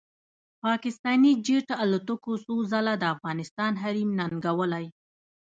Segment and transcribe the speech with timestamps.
[0.65, 4.85] پاکستاني جېټ الوتکو څو ځله د افغانستان حریم ننګولی